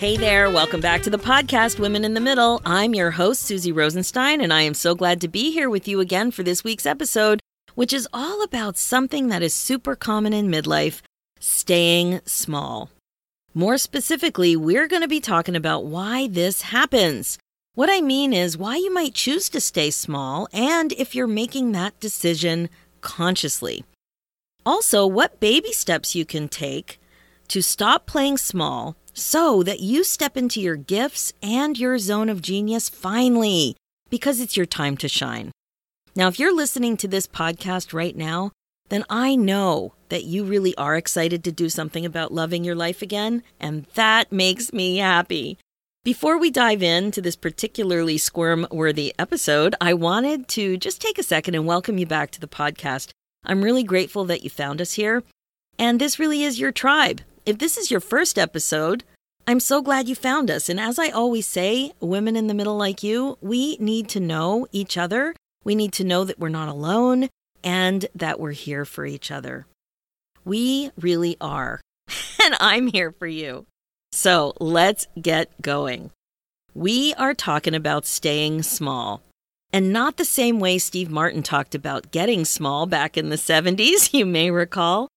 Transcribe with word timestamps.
Hey 0.00 0.16
there, 0.16 0.48
welcome 0.48 0.80
back 0.80 1.02
to 1.02 1.10
the 1.10 1.18
podcast 1.18 1.78
Women 1.78 2.06
in 2.06 2.14
the 2.14 2.22
Middle. 2.22 2.62
I'm 2.64 2.94
your 2.94 3.10
host, 3.10 3.42
Suzy 3.42 3.70
Rosenstein, 3.70 4.40
and 4.40 4.50
I 4.50 4.62
am 4.62 4.72
so 4.72 4.94
glad 4.94 5.20
to 5.20 5.28
be 5.28 5.52
here 5.52 5.68
with 5.68 5.86
you 5.86 6.00
again 6.00 6.30
for 6.30 6.42
this 6.42 6.64
week's 6.64 6.86
episode, 6.86 7.38
which 7.74 7.92
is 7.92 8.08
all 8.10 8.42
about 8.42 8.78
something 8.78 9.28
that 9.28 9.42
is 9.42 9.54
super 9.54 9.94
common 9.94 10.32
in 10.32 10.48
midlife 10.48 11.02
staying 11.38 12.22
small. 12.24 12.88
More 13.52 13.76
specifically, 13.76 14.56
we're 14.56 14.88
going 14.88 15.02
to 15.02 15.06
be 15.06 15.20
talking 15.20 15.54
about 15.54 15.84
why 15.84 16.28
this 16.28 16.62
happens. 16.62 17.36
What 17.74 17.90
I 17.90 18.00
mean 18.00 18.32
is 18.32 18.56
why 18.56 18.76
you 18.76 18.90
might 18.94 19.12
choose 19.12 19.50
to 19.50 19.60
stay 19.60 19.90
small 19.90 20.48
and 20.50 20.92
if 20.92 21.14
you're 21.14 21.26
making 21.26 21.72
that 21.72 22.00
decision 22.00 22.70
consciously. 23.02 23.84
Also, 24.64 25.06
what 25.06 25.40
baby 25.40 25.72
steps 25.72 26.14
you 26.14 26.24
can 26.24 26.48
take 26.48 26.98
to 27.48 27.60
stop 27.60 28.06
playing 28.06 28.38
small 28.38 28.96
so 29.14 29.62
that 29.62 29.80
you 29.80 30.04
step 30.04 30.36
into 30.36 30.60
your 30.60 30.76
gifts 30.76 31.32
and 31.42 31.78
your 31.78 31.98
zone 31.98 32.28
of 32.28 32.42
genius 32.42 32.88
finally, 32.88 33.76
because 34.08 34.40
it's 34.40 34.56
your 34.56 34.66
time 34.66 34.96
to 34.98 35.08
shine. 35.08 35.50
Now, 36.16 36.28
if 36.28 36.38
you're 36.38 36.54
listening 36.54 36.96
to 36.98 37.08
this 37.08 37.26
podcast 37.26 37.92
right 37.92 38.16
now, 38.16 38.50
then 38.88 39.04
I 39.08 39.36
know 39.36 39.94
that 40.08 40.24
you 40.24 40.44
really 40.44 40.76
are 40.76 40.96
excited 40.96 41.44
to 41.44 41.52
do 41.52 41.68
something 41.68 42.04
about 42.04 42.32
loving 42.32 42.64
your 42.64 42.74
life 42.74 43.02
again, 43.02 43.42
and 43.60 43.86
that 43.94 44.32
makes 44.32 44.72
me 44.72 44.96
happy. 44.96 45.58
Before 46.02 46.38
we 46.38 46.50
dive 46.50 46.82
into 46.82 47.20
this 47.20 47.36
particularly 47.36 48.18
squirm 48.18 48.66
worthy 48.70 49.14
episode, 49.18 49.74
I 49.80 49.94
wanted 49.94 50.48
to 50.48 50.76
just 50.76 51.00
take 51.00 51.18
a 51.18 51.22
second 51.22 51.54
and 51.54 51.66
welcome 51.66 51.98
you 51.98 52.06
back 52.06 52.30
to 52.32 52.40
the 52.40 52.48
podcast. 52.48 53.10
I'm 53.44 53.62
really 53.62 53.84
grateful 53.84 54.24
that 54.24 54.42
you 54.42 54.50
found 54.50 54.80
us 54.80 54.94
here, 54.94 55.22
and 55.78 56.00
this 56.00 56.18
really 56.18 56.42
is 56.42 56.58
your 56.58 56.72
tribe. 56.72 57.20
If 57.50 57.58
this 57.58 57.76
is 57.76 57.90
your 57.90 57.98
first 57.98 58.38
episode, 58.38 59.02
I'm 59.44 59.58
so 59.58 59.82
glad 59.82 60.08
you 60.08 60.14
found 60.14 60.52
us. 60.52 60.68
And 60.68 60.78
as 60.78 61.00
I 61.00 61.08
always 61.08 61.48
say, 61.48 61.90
women 61.98 62.36
in 62.36 62.46
the 62.46 62.54
middle 62.54 62.76
like 62.76 63.02
you, 63.02 63.38
we 63.40 63.76
need 63.80 64.08
to 64.10 64.20
know 64.20 64.68
each 64.70 64.96
other. 64.96 65.34
We 65.64 65.74
need 65.74 65.92
to 65.94 66.04
know 66.04 66.22
that 66.22 66.38
we're 66.38 66.48
not 66.48 66.68
alone 66.68 67.28
and 67.64 68.06
that 68.14 68.38
we're 68.38 68.52
here 68.52 68.84
for 68.84 69.04
each 69.04 69.32
other. 69.32 69.66
We 70.44 70.92
really 70.96 71.36
are. 71.40 71.80
and 72.44 72.54
I'm 72.60 72.86
here 72.86 73.10
for 73.10 73.26
you. 73.26 73.66
So 74.12 74.54
let's 74.60 75.08
get 75.20 75.60
going. 75.60 76.12
We 76.72 77.14
are 77.14 77.34
talking 77.34 77.74
about 77.74 78.06
staying 78.06 78.62
small. 78.62 79.22
And 79.72 79.92
not 79.92 80.18
the 80.18 80.24
same 80.24 80.60
way 80.60 80.78
Steve 80.78 81.10
Martin 81.10 81.42
talked 81.42 81.74
about 81.74 82.12
getting 82.12 82.44
small 82.44 82.86
back 82.86 83.16
in 83.16 83.28
the 83.28 83.34
70s, 83.34 84.12
you 84.16 84.24
may 84.24 84.52
recall. 84.52 85.08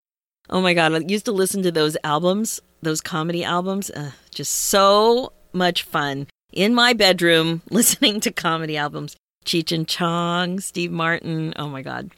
Oh 0.50 0.62
my 0.62 0.74
God, 0.74 0.94
I 0.94 1.00
used 1.00 1.26
to 1.26 1.32
listen 1.32 1.64
to 1.64 1.72
those 1.72 1.98
albums, 2.04 2.60
those 2.82 3.02
comedy 3.02 3.44
albums. 3.44 3.90
Uh, 3.90 4.12
just 4.34 4.54
so 4.54 5.34
much 5.54 5.84
fun 5.84 6.28
in 6.52 6.74
my 6.74 6.94
bedroom 6.94 7.62
listening 7.70 8.20
to 8.22 8.32
comedy 8.32 8.78
albums. 8.78 9.16
Cheech 9.46 9.72
and 9.72 9.88
Chong, 9.88 10.60
Steve 10.60 10.92
Martin. 10.92 11.54
Oh 11.58 11.68
my 11.68 11.82
God. 11.82 12.12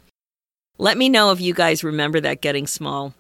Let 0.78 0.98
me 0.98 1.10
know 1.10 1.32
if 1.32 1.40
you 1.40 1.54
guys 1.54 1.84
remember 1.84 2.20
that 2.20 2.42
Getting 2.42 2.68
Small 2.68 3.14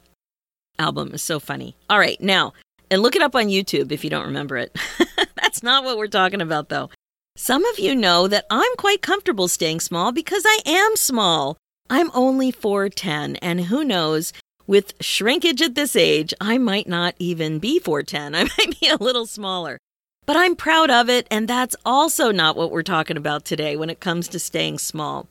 album. 0.78 1.12
It's 1.14 1.24
so 1.24 1.40
funny. 1.40 1.76
All 1.90 2.00
right, 2.00 2.20
now, 2.20 2.54
and 2.92 3.02
look 3.02 3.16
it 3.16 3.22
up 3.22 3.36
on 3.36 3.46
YouTube 3.46 3.92
if 3.92 4.04
you 4.04 4.10
don't 4.10 4.26
remember 4.26 4.58
it. 4.58 4.76
That's 5.42 5.64
not 5.64 5.84
what 5.84 5.98
we're 5.98 6.08
talking 6.08 6.42
about, 6.42 6.70
though. 6.70 6.90
Some 7.38 7.66
of 7.66 7.80
you 7.80 7.96
know 7.96 8.28
that 8.28 8.46
I'm 8.50 8.76
quite 8.78 9.02
comfortable 9.02 9.48
staying 9.48 9.80
small 9.80 10.12
because 10.12 10.44
I 10.46 10.60
am 10.66 10.96
small. 10.96 11.58
I'm 11.90 12.12
only 12.14 12.52
4'10, 12.52 13.38
and 13.42 13.62
who 13.62 13.84
knows, 13.84 14.34
with 14.68 14.94
shrinkage 15.02 15.62
at 15.62 15.76
this 15.76 15.96
age, 15.96 16.34
I 16.42 16.58
might 16.58 16.88
not 16.88 17.16
even 17.20 17.60
be 17.60 17.80
4'10. 17.80 18.36
I 18.36 18.44
might 18.44 18.80
be 18.80 18.88
a 18.88 18.98
little 18.98 19.26
smaller. 19.26 19.78
But 20.26 20.38
I'm 20.38 20.56
proud 20.56 20.90
of 20.90 21.10
it, 21.10 21.28
and 21.30 21.48
that's 21.48 21.76
also 21.86 22.32
not 22.32 22.58
what 22.58 22.72
we're 22.72 22.84
talking 22.84 23.18
about 23.18 23.46
today 23.46 23.76
when 23.76 23.90
it 23.90 24.00
comes 24.00 24.28
to 24.30 24.40
staying 24.40 24.80
small. 24.80 25.28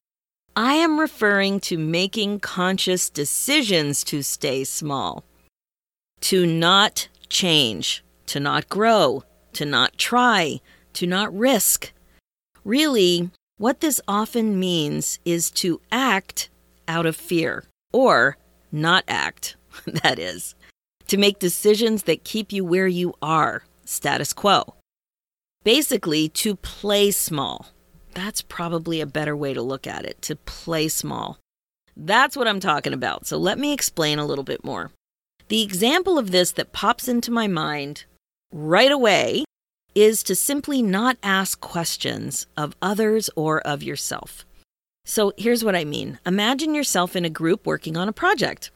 I 0.57 0.75
am 0.75 1.01
referring 1.01 1.59
to 1.61 1.77
making 1.77 2.39
conscious 2.41 3.11
decisions 3.11 4.05
to 4.05 4.23
stay 4.23 4.63
small, 4.63 5.25
to 6.21 6.47
not 6.47 7.09
change, 7.29 8.05
to 8.27 8.39
not 8.39 8.69
grow, 8.69 9.25
to 9.55 9.65
not 9.65 9.99
try, 9.99 10.61
to 10.93 11.09
not 11.09 11.37
risk. 11.37 11.93
Really, 12.65 13.31
what 13.59 13.81
this 13.81 14.01
often 14.07 14.61
means 14.61 15.19
is 15.25 15.51
to 15.53 15.81
act 15.91 16.51
out 16.87 17.05
of 17.07 17.17
fear 17.17 17.65
or 17.93 18.37
not 18.75 19.05
act, 19.09 19.57
that 19.87 20.19
is, 20.19 20.55
to 21.07 21.17
make 21.17 21.39
decisions 21.39 22.03
that 22.03 22.25
keep 22.25 22.53
you 22.53 22.65
where 22.65 22.89
you 22.89 23.15
are, 23.23 23.65
status 23.85 24.33
quo. 24.33 24.75
Basically, 25.63 26.29
to 26.31 26.57
play 26.57 27.11
small. 27.11 27.69
That's 28.13 28.43
probably 28.43 29.01
a 29.01 29.07
better 29.07 29.37
way 29.37 29.55
to 29.55 29.63
look 29.63 29.87
at 29.87 30.05
it, 30.05 30.21
to 30.23 30.37
play 30.37 30.89
small. 30.89 31.39
That's 31.97 32.37
what 32.37 32.49
I'm 32.49 32.61
talking 32.61 32.93
about. 32.93 33.27
So 33.27 33.39
let 33.39 33.59
me 33.59 33.73
explain 33.73 34.19
a 34.19 34.27
little 34.27 34.45
bit 34.45 34.65
more. 34.65 34.91
The 35.49 35.63
example 35.63 36.19
of 36.19 36.31
this 36.31 36.53
that 36.53 36.73
pops 36.73 37.09
into 37.09 37.31
my 37.31 37.47
mind 37.47 38.05
right 38.53 38.91
away 38.91 39.45
is 39.95 40.23
to 40.25 40.35
simply 40.35 40.83
not 40.83 41.17
ask 41.23 41.61
questions 41.61 42.47
of 42.57 42.77
others 42.83 43.31
or 43.37 43.61
of 43.61 43.83
yourself. 43.83 44.45
So 45.05 45.33
here's 45.37 45.65
what 45.65 45.77
I 45.77 45.85
mean 45.85 46.19
Imagine 46.27 46.75
yourself 46.75 47.15
in 47.17 47.25
a 47.25 47.31
group 47.31 47.67
working 47.67 47.97
on 47.97 48.09
a 48.09 48.13
project. 48.13 48.71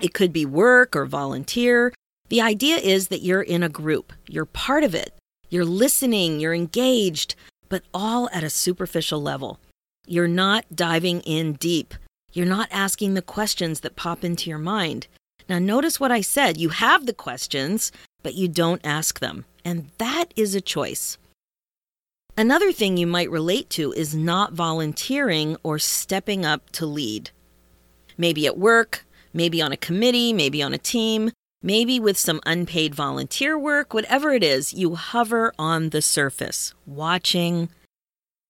It 0.00 0.14
could 0.14 0.32
be 0.32 0.46
work 0.46 0.94
or 0.94 1.06
volunteer. 1.06 1.92
The 2.28 2.40
idea 2.42 2.76
is 2.76 3.08
that 3.08 3.22
you're 3.22 3.42
in 3.42 3.62
a 3.62 3.68
group, 3.68 4.12
you're 4.28 4.44
part 4.44 4.84
of 4.84 4.94
it, 4.94 5.14
you're 5.48 5.64
listening, 5.64 6.40
you're 6.40 6.54
engaged, 6.54 7.34
but 7.68 7.82
all 7.94 8.28
at 8.32 8.44
a 8.44 8.50
superficial 8.50 9.20
level. 9.20 9.58
You're 10.06 10.28
not 10.28 10.64
diving 10.74 11.20
in 11.22 11.54
deep. 11.54 11.94
You're 12.32 12.46
not 12.46 12.68
asking 12.70 13.14
the 13.14 13.22
questions 13.22 13.80
that 13.80 13.96
pop 13.96 14.24
into 14.24 14.50
your 14.50 14.58
mind. 14.58 15.06
Now, 15.48 15.58
notice 15.58 15.98
what 15.98 16.12
I 16.12 16.20
said. 16.20 16.58
You 16.58 16.68
have 16.68 17.06
the 17.06 17.14
questions, 17.14 17.90
but 18.22 18.34
you 18.34 18.48
don't 18.48 18.84
ask 18.84 19.20
them. 19.20 19.46
And 19.64 19.90
that 19.98 20.32
is 20.36 20.54
a 20.54 20.60
choice. 20.60 21.16
Another 22.38 22.70
thing 22.70 22.96
you 22.96 23.08
might 23.08 23.32
relate 23.32 23.68
to 23.70 23.92
is 23.94 24.14
not 24.14 24.52
volunteering 24.52 25.56
or 25.64 25.76
stepping 25.80 26.46
up 26.46 26.70
to 26.70 26.86
lead. 26.86 27.32
Maybe 28.16 28.46
at 28.46 28.56
work, 28.56 29.04
maybe 29.32 29.60
on 29.60 29.72
a 29.72 29.76
committee, 29.76 30.32
maybe 30.32 30.62
on 30.62 30.72
a 30.72 30.78
team, 30.78 31.32
maybe 31.64 31.98
with 31.98 32.16
some 32.16 32.40
unpaid 32.46 32.94
volunteer 32.94 33.58
work, 33.58 33.92
whatever 33.92 34.30
it 34.30 34.44
is, 34.44 34.72
you 34.72 34.94
hover 34.94 35.52
on 35.58 35.88
the 35.88 36.00
surface, 36.00 36.74
watching, 36.86 37.70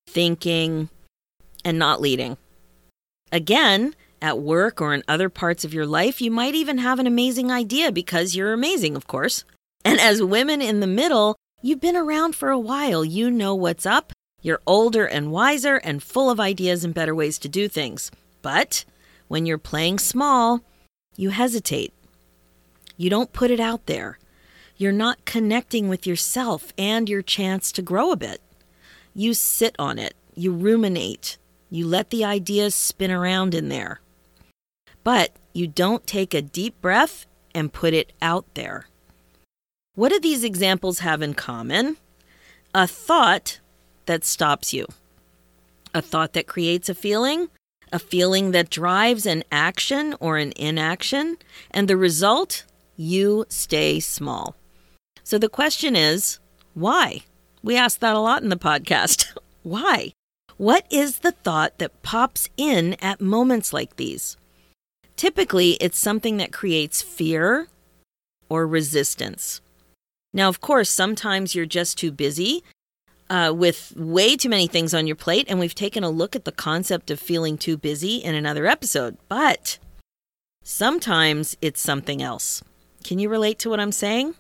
thinking, 0.07 0.91
and 1.65 1.79
not 1.79 1.99
leading. 1.99 2.37
Again, 3.33 3.95
at 4.21 4.39
work 4.39 4.83
or 4.83 4.93
in 4.93 5.03
other 5.09 5.31
parts 5.31 5.65
of 5.65 5.73
your 5.73 5.87
life, 5.87 6.21
you 6.21 6.31
might 6.31 6.55
even 6.55 6.77
have 6.77 6.99
an 6.99 7.07
amazing 7.07 7.51
idea 7.51 7.91
because 7.91 8.37
you're 8.37 8.53
amazing, 8.53 8.97
of 8.97 9.07
course. 9.07 9.45
And 9.83 9.99
as 9.99 10.23
women 10.23 10.61
in 10.61 10.81
the 10.81 10.87
middle, 10.87 11.37
You've 11.61 11.81
been 11.81 11.97
around 11.97 12.37
for 12.37 12.51
a 12.51 12.59
while. 12.59 13.05
You 13.05 13.33
know 13.33 13.53
what's 13.53 13.85
up. 13.85 14.13
You're 14.41 14.61
older 14.65 15.07
and 15.07 15.33
wiser 15.33 15.77
and 15.77 16.01
full 16.01 16.31
of 16.31 16.39
ideas 16.39 16.85
and 16.85 16.95
better 16.95 17.17
ways 17.17 17.37
to 17.41 17.49
do 17.49 17.67
things. 17.67 18.13
But 18.43 18.85
when 19.27 19.45
you're 19.45 19.59
playing 19.59 19.99
small, 19.99 20.61
you 21.17 21.31
hesitate. 21.31 21.93
You 22.97 23.11
don't 23.11 23.33
put 23.33 23.51
it 23.51 23.59
out 23.59 23.87
there. 23.87 24.19
You're 24.77 24.93
not 24.93 25.25
connecting 25.25 25.89
with 25.89 26.07
yourself 26.07 26.73
and 26.79 27.09
your 27.09 27.23
chance 27.23 27.73
to 27.73 27.83
grow 27.83 28.13
a 28.13 28.17
bit. 28.17 28.41
You 29.13 29.35
sit 29.35 29.75
on 29.81 29.99
it. 29.99 30.15
You 30.37 30.53
ruminate. 30.53 31.39
You 31.71 31.89
let 31.89 32.11
the 32.11 32.25
ideas 32.25 32.77
spin 32.77 33.11
around 33.11 33.53
in 33.53 33.69
there. 33.69 34.01
But 35.03 35.33
you 35.53 35.67
don't 35.67 36.07
take 36.07 36.35
a 36.35 36.43
deep 36.43 36.81
breath 36.81 37.27
and 37.53 37.73
put 37.73 37.95
it 37.95 38.13
out 38.23 38.47
there. 38.55 38.88
What 39.99 40.13
do 40.13 40.21
these 40.21 40.45
examples 40.45 41.01
have 41.01 41.23
in 41.23 41.35
common? 41.35 41.97
A 42.73 42.87
thought 42.87 43.59
that 44.07 44.25
stops 44.25 44.73
you, 44.73 44.87
a 45.93 46.01
thought 46.01 46.35
that 46.35 46.47
creates 46.47 46.89
a 46.89 46.95
feeling, 46.95 47.49
a 47.91 47.99
feeling 47.99 48.53
that 48.53 48.71
drives 48.71 49.27
an 49.27 49.43
action 49.51 50.15
or 50.21 50.37
an 50.37 50.53
inaction, 50.55 51.37
and 51.73 51.89
the 51.89 51.97
result, 51.97 52.65
you 52.97 53.45
stay 53.49 53.99
small. 53.99 54.55
So 55.25 55.37
the 55.37 55.49
question 55.49 55.97
is, 55.97 56.39
why? 56.75 57.23
We 57.65 57.77
ask 57.77 57.99
that 57.99 58.15
a 58.15 58.21
lot 58.21 58.45
in 58.45 58.51
the 58.51 58.57
podcast. 58.57 59.37
Why? 59.65 60.13
What 60.59 60.87
is 60.91 61.19
the 61.19 61.33
thought 61.33 61.79
that 61.79 62.03
pops 62.05 62.49
in 62.57 62.95
at 63.03 63.21
moments 63.21 63.73
like 63.73 63.97
these? 63.97 64.37
Typically, 65.17 65.73
it's 65.81 65.99
something 65.99 66.37
that 66.37 66.53
creates 66.53 67.03
fear 67.03 67.67
or 68.49 68.65
resistance. 68.65 69.61
Now, 70.33 70.49
of 70.49 70.61
course, 70.61 70.91
sometimes 70.91 71.55
you're 71.55 71.67
just 71.67 71.99
too 71.99 72.13
busy 72.13 72.63
uh, 73.31 73.53
with 73.55 73.95
way 73.97 74.37
too 74.37 74.49
many 74.49 74.67
things 74.67 74.95
on 74.95 75.07
your 75.07 75.17
plate, 75.17 75.47
and 75.49 75.59
we've 75.59 75.75
taken 75.75 76.05
a 76.05 76.11
look 76.11 76.37
at 76.37 76.45
the 76.45 76.53
concept 76.53 77.11
of 77.11 77.21
feeling 77.21 77.59
too 77.59 77.77
busy 77.77 78.17
in 78.17 78.35
another 78.35 78.67
episode. 78.67 79.17
But 79.29 79.79
sometimes 80.63 81.57
it's 81.61 81.81
something 81.81 82.23
else. 82.23 82.63
Can 83.05 83.19
you 83.19 83.29
relate 83.29 83.59
to 83.61 83.71
what 83.71 83.81
I'm 83.81 83.93
saying? 83.93 84.35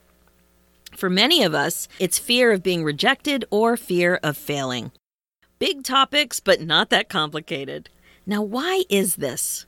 For 0.96 1.11
many 1.11 1.43
of 1.43 1.55
us, 1.55 1.88
it's 1.99 2.19
fear 2.19 2.52
of 2.52 2.62
being 2.62 2.82
rejected 2.82 3.44
or 3.50 3.76
fear 3.76 4.19
of 4.23 4.37
failing. 4.37 4.93
Big 5.58 5.85
topics, 5.85 6.40
but 6.40 6.61
not 6.61 6.90
that 6.90 7.08
complicated. 7.08 7.90
Now, 8.26 8.43
why 8.43 8.85
is 8.88 9.17
this? 9.17 9.67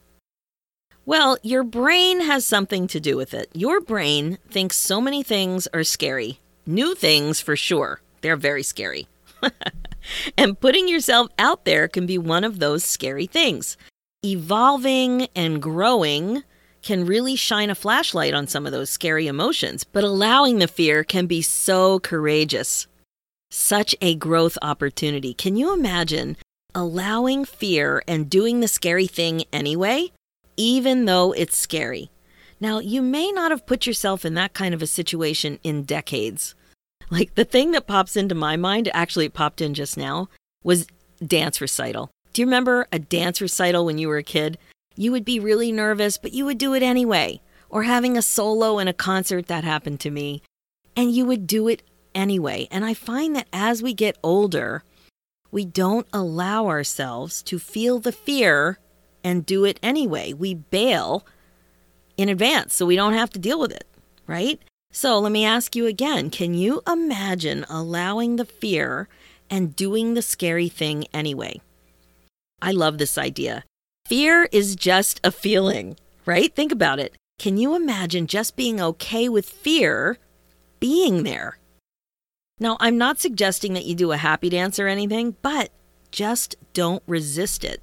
Well, 1.05 1.37
your 1.41 1.63
brain 1.63 2.21
has 2.21 2.45
something 2.45 2.87
to 2.87 2.99
do 2.99 3.17
with 3.17 3.33
it. 3.33 3.49
Your 3.53 3.81
brain 3.81 4.37
thinks 4.49 4.77
so 4.77 5.01
many 5.01 5.23
things 5.23 5.67
are 5.73 5.83
scary. 5.83 6.39
New 6.65 6.93
things, 6.93 7.41
for 7.41 7.55
sure. 7.55 8.01
They're 8.21 8.37
very 8.37 8.63
scary. 8.63 9.07
and 10.37 10.59
putting 10.59 10.87
yourself 10.87 11.29
out 11.39 11.65
there 11.65 11.87
can 11.87 12.05
be 12.05 12.17
one 12.17 12.43
of 12.43 12.59
those 12.59 12.83
scary 12.83 13.25
things. 13.25 13.77
Evolving 14.23 15.27
and 15.35 15.61
growing 15.61 16.43
can 16.83 17.05
really 17.05 17.35
shine 17.35 17.69
a 17.71 17.75
flashlight 17.75 18.33
on 18.33 18.47
some 18.47 18.65
of 18.67 18.71
those 18.71 18.89
scary 18.89 19.27
emotions, 19.27 19.83
but 19.83 20.03
allowing 20.03 20.59
the 20.59 20.67
fear 20.67 21.03
can 21.03 21.25
be 21.25 21.41
so 21.41 21.99
courageous. 21.99 22.87
Such 23.49 23.95
a 24.01 24.15
growth 24.15 24.57
opportunity. 24.61 25.33
Can 25.33 25.55
you 25.55 25.73
imagine 25.73 26.37
allowing 26.73 27.45
fear 27.45 28.01
and 28.07 28.29
doing 28.29 28.59
the 28.59 28.67
scary 28.67 29.07
thing 29.07 29.43
anyway, 29.51 30.11
even 30.61 31.05
though 31.05 31.31
it's 31.31 31.57
scary? 31.57 32.11
Now, 32.59 32.77
you 32.77 33.01
may 33.01 33.31
not 33.31 33.49
have 33.49 33.65
put 33.65 33.87
yourself 33.87 34.23
in 34.23 34.35
that 34.35 34.53
kind 34.53 34.75
of 34.75 34.83
a 34.83 34.87
situation 34.87 35.57
in 35.63 35.83
decades. 35.83 36.53
Like 37.09 37.33
the 37.33 37.45
thing 37.45 37.71
that 37.71 37.87
pops 37.87 38.15
into 38.15 38.35
my 38.35 38.57
mind, 38.57 38.87
actually, 38.93 39.25
it 39.25 39.33
popped 39.33 39.59
in 39.59 39.73
just 39.73 39.97
now, 39.97 40.29
was 40.63 40.85
dance 41.25 41.59
recital. 41.59 42.11
Do 42.33 42.43
you 42.43 42.45
remember 42.45 42.87
a 42.91 42.99
dance 42.99 43.41
recital 43.41 43.85
when 43.85 43.97
you 43.97 44.07
were 44.07 44.19
a 44.19 44.23
kid? 44.23 44.59
You 44.95 45.11
would 45.11 45.25
be 45.25 45.39
really 45.39 45.71
nervous, 45.71 46.19
but 46.19 46.33
you 46.33 46.45
would 46.45 46.59
do 46.59 46.75
it 46.75 46.83
anyway. 46.83 47.41
Or 47.67 47.83
having 47.83 48.15
a 48.15 48.21
solo 48.21 48.77
in 48.77 48.87
a 48.87 48.93
concert 48.93 49.47
that 49.47 49.63
happened 49.63 49.99
to 50.01 50.11
me, 50.11 50.43
and 50.95 51.11
you 51.11 51.25
would 51.25 51.47
do 51.47 51.67
it 51.67 51.81
anyway. 52.13 52.67
And 52.69 52.85
I 52.85 52.93
find 52.93 53.35
that 53.35 53.47
as 53.51 53.81
we 53.81 53.93
get 53.93 54.17
older, 54.21 54.83
we 55.49 55.65
don't 55.65 56.07
allow 56.13 56.67
ourselves 56.67 57.41
to 57.43 57.57
feel 57.57 57.99
the 57.99 58.11
fear 58.11 58.77
and 59.23 59.45
do 59.45 59.65
it 59.65 59.79
anyway. 59.81 60.33
We 60.33 60.53
bail 60.53 61.25
in 62.17 62.29
advance 62.29 62.73
so 62.73 62.85
we 62.85 62.95
don't 62.95 63.13
have 63.13 63.29
to 63.31 63.39
deal 63.39 63.59
with 63.59 63.71
it, 63.71 63.87
right? 64.27 64.59
So 64.91 65.19
let 65.19 65.31
me 65.31 65.45
ask 65.45 65.75
you 65.75 65.85
again 65.85 66.29
can 66.29 66.53
you 66.53 66.81
imagine 66.87 67.65
allowing 67.69 68.35
the 68.35 68.45
fear 68.45 69.07
and 69.49 69.75
doing 69.75 70.13
the 70.13 70.21
scary 70.21 70.69
thing 70.69 71.05
anyway? 71.13 71.61
I 72.61 72.71
love 72.71 72.97
this 72.97 73.17
idea. 73.17 73.63
Fear 74.05 74.49
is 74.51 74.75
just 74.75 75.19
a 75.23 75.31
feeling, 75.31 75.95
right? 76.25 76.53
Think 76.53 76.71
about 76.71 76.99
it. 76.99 77.15
Can 77.39 77.57
you 77.57 77.75
imagine 77.75 78.27
just 78.27 78.55
being 78.55 78.79
okay 78.79 79.27
with 79.27 79.49
fear 79.49 80.19
being 80.79 81.23
there? 81.23 81.57
Now, 82.59 82.77
I'm 82.79 82.97
not 82.97 83.19
suggesting 83.19 83.73
that 83.73 83.85
you 83.85 83.95
do 83.95 84.11
a 84.11 84.17
happy 84.17 84.49
dance 84.49 84.77
or 84.77 84.87
anything, 84.87 85.35
but 85.41 85.71
just 86.11 86.55
don't 86.73 87.01
resist 87.07 87.63
it. 87.63 87.81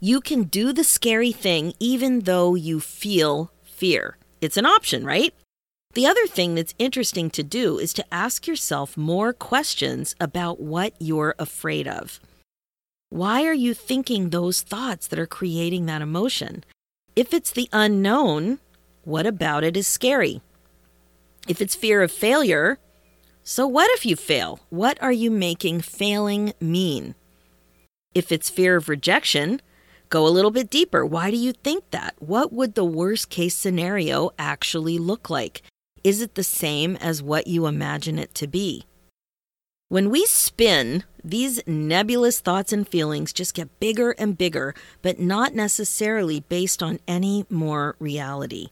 You 0.00 0.20
can 0.20 0.44
do 0.44 0.72
the 0.72 0.84
scary 0.84 1.32
thing 1.32 1.74
even 1.80 2.20
though 2.20 2.54
you 2.54 2.78
feel 2.78 3.50
fear. 3.64 4.16
It's 4.40 4.56
an 4.56 4.66
option, 4.66 5.04
right? 5.04 5.34
The 5.94 6.06
other 6.06 6.26
thing 6.28 6.54
that's 6.54 6.74
interesting 6.78 7.30
to 7.30 7.42
do 7.42 7.78
is 7.78 7.92
to 7.94 8.14
ask 8.14 8.46
yourself 8.46 8.96
more 8.96 9.32
questions 9.32 10.14
about 10.20 10.60
what 10.60 10.94
you're 11.00 11.34
afraid 11.38 11.88
of. 11.88 12.20
Why 13.10 13.44
are 13.44 13.54
you 13.54 13.74
thinking 13.74 14.30
those 14.30 14.62
thoughts 14.62 15.08
that 15.08 15.18
are 15.18 15.26
creating 15.26 15.86
that 15.86 16.02
emotion? 16.02 16.62
If 17.16 17.34
it's 17.34 17.50
the 17.50 17.68
unknown, 17.72 18.60
what 19.02 19.26
about 19.26 19.64
it 19.64 19.76
is 19.76 19.88
scary? 19.88 20.42
If 21.48 21.60
it's 21.60 21.74
fear 21.74 22.02
of 22.02 22.12
failure, 22.12 22.78
so 23.42 23.66
what 23.66 23.90
if 23.96 24.06
you 24.06 24.14
fail? 24.14 24.60
What 24.68 25.02
are 25.02 25.10
you 25.10 25.30
making 25.30 25.80
failing 25.80 26.52
mean? 26.60 27.16
If 28.14 28.30
it's 28.30 28.50
fear 28.50 28.76
of 28.76 28.88
rejection, 28.88 29.60
go 30.08 30.26
a 30.26 30.28
little 30.28 30.50
bit 30.50 30.70
deeper. 30.70 31.04
Why 31.04 31.30
do 31.30 31.36
you 31.36 31.52
think 31.52 31.90
that? 31.90 32.14
What 32.18 32.52
would 32.52 32.74
the 32.74 32.84
worst 32.84 33.30
case 33.30 33.54
scenario 33.54 34.30
actually 34.38 34.98
look 34.98 35.30
like? 35.30 35.62
Is 36.04 36.22
it 36.22 36.34
the 36.34 36.44
same 36.44 36.96
as 36.96 37.22
what 37.22 37.46
you 37.46 37.66
imagine 37.66 38.18
it 38.18 38.34
to 38.36 38.46
be? 38.46 38.86
When 39.90 40.10
we 40.10 40.26
spin, 40.26 41.04
these 41.24 41.66
nebulous 41.66 42.40
thoughts 42.40 42.72
and 42.72 42.86
feelings 42.86 43.32
just 43.32 43.54
get 43.54 43.80
bigger 43.80 44.10
and 44.12 44.36
bigger, 44.36 44.74
but 45.00 45.18
not 45.18 45.54
necessarily 45.54 46.40
based 46.40 46.82
on 46.82 47.00
any 47.08 47.46
more 47.48 47.96
reality. 47.98 48.68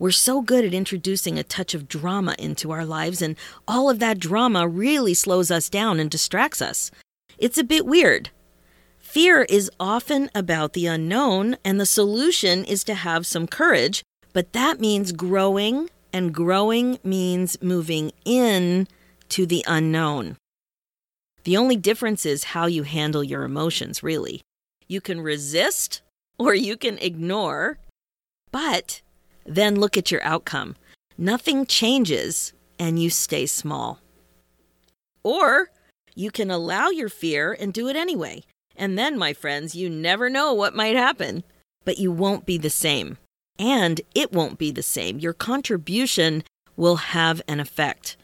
We're 0.00 0.10
so 0.10 0.42
good 0.42 0.64
at 0.64 0.74
introducing 0.74 1.38
a 1.38 1.44
touch 1.44 1.74
of 1.74 1.88
drama 1.88 2.34
into 2.38 2.70
our 2.70 2.84
lives, 2.84 3.22
and 3.22 3.36
all 3.66 3.88
of 3.88 3.98
that 4.00 4.18
drama 4.18 4.66
really 4.66 5.14
slows 5.14 5.50
us 5.50 5.68
down 5.68 5.98
and 5.98 6.10
distracts 6.10 6.62
us. 6.62 6.90
It's 7.36 7.58
a 7.58 7.64
bit 7.64 7.86
weird. 7.86 8.30
Fear 9.18 9.46
is 9.48 9.68
often 9.80 10.30
about 10.32 10.74
the 10.74 10.86
unknown, 10.86 11.56
and 11.64 11.80
the 11.80 11.86
solution 11.86 12.64
is 12.64 12.84
to 12.84 12.94
have 12.94 13.26
some 13.26 13.48
courage, 13.48 14.04
but 14.32 14.52
that 14.52 14.78
means 14.78 15.10
growing, 15.10 15.90
and 16.12 16.32
growing 16.32 17.00
means 17.02 17.60
moving 17.60 18.12
in 18.24 18.86
to 19.30 19.44
the 19.44 19.64
unknown. 19.66 20.36
The 21.42 21.56
only 21.56 21.74
difference 21.74 22.24
is 22.24 22.54
how 22.54 22.66
you 22.66 22.84
handle 22.84 23.24
your 23.24 23.42
emotions, 23.42 24.04
really. 24.04 24.40
You 24.86 25.00
can 25.00 25.20
resist 25.20 26.00
or 26.38 26.54
you 26.54 26.76
can 26.76 26.96
ignore, 26.98 27.78
but 28.52 29.02
then 29.44 29.80
look 29.80 29.96
at 29.96 30.12
your 30.12 30.22
outcome. 30.22 30.76
Nothing 31.18 31.66
changes 31.66 32.52
and 32.78 33.02
you 33.02 33.10
stay 33.10 33.46
small. 33.46 33.98
Or 35.24 35.70
you 36.14 36.30
can 36.30 36.52
allow 36.52 36.90
your 36.90 37.08
fear 37.08 37.52
and 37.58 37.72
do 37.72 37.88
it 37.88 37.96
anyway. 37.96 38.44
And 38.78 38.96
then, 38.96 39.18
my 39.18 39.32
friends, 39.32 39.74
you 39.74 39.90
never 39.90 40.30
know 40.30 40.54
what 40.54 40.74
might 40.74 40.96
happen, 40.96 41.42
but 41.84 41.98
you 41.98 42.12
won't 42.12 42.46
be 42.46 42.56
the 42.56 42.70
same. 42.70 43.18
And 43.58 44.00
it 44.14 44.32
won't 44.32 44.56
be 44.56 44.70
the 44.70 44.82
same. 44.82 45.18
Your 45.18 45.32
contribution 45.32 46.44
will 46.76 46.96
have 46.96 47.42
an 47.48 47.58
effect. 47.58 48.16